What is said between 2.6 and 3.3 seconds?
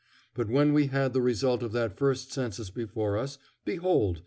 before